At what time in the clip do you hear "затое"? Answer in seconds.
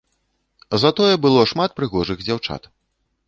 0.83-1.13